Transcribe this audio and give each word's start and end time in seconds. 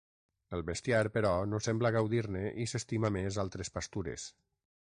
El 0.57 0.63
bestiar, 0.69 1.01
però, 1.17 1.33
no 1.51 1.59
sembla 1.67 1.93
gaudir-ne 1.97 2.43
i 2.65 2.69
s'estima 2.73 3.15
més 3.19 3.41
altres 3.45 3.73
pastures. 3.77 4.31